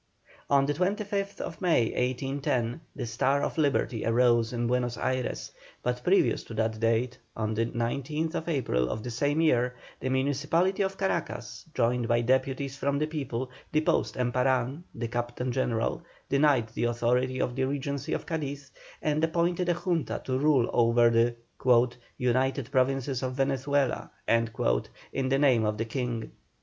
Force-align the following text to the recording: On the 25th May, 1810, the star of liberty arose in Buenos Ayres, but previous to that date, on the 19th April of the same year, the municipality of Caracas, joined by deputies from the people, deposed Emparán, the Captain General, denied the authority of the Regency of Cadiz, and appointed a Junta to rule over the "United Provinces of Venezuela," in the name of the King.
On 0.49 0.65
the 0.65 0.73
25th 0.73 1.61
May, 1.61 1.91
1810, 1.91 2.81
the 2.95 3.05
star 3.05 3.43
of 3.43 3.59
liberty 3.59 4.03
arose 4.03 4.51
in 4.51 4.65
Buenos 4.65 4.97
Ayres, 4.97 5.51
but 5.83 6.03
previous 6.03 6.43
to 6.45 6.55
that 6.55 6.79
date, 6.79 7.19
on 7.37 7.53
the 7.53 7.67
19th 7.67 8.47
April 8.47 8.89
of 8.89 9.03
the 9.03 9.11
same 9.11 9.39
year, 9.41 9.75
the 9.99 10.09
municipality 10.09 10.81
of 10.81 10.97
Caracas, 10.97 11.65
joined 11.75 12.07
by 12.07 12.21
deputies 12.21 12.75
from 12.77 12.97
the 12.97 13.05
people, 13.05 13.51
deposed 13.71 14.15
Emparán, 14.15 14.81
the 14.95 15.07
Captain 15.07 15.51
General, 15.51 16.01
denied 16.29 16.69
the 16.69 16.85
authority 16.85 17.39
of 17.39 17.55
the 17.55 17.65
Regency 17.65 18.13
of 18.13 18.25
Cadiz, 18.25 18.71
and 19.03 19.23
appointed 19.23 19.69
a 19.69 19.75
Junta 19.75 20.19
to 20.25 20.39
rule 20.39 20.67
over 20.73 21.11
the 21.11 21.35
"United 22.17 22.71
Provinces 22.71 23.21
of 23.21 23.33
Venezuela," 23.35 24.09
in 24.27 25.29
the 25.29 25.37
name 25.37 25.63
of 25.63 25.77
the 25.77 25.85
King. 25.85 26.31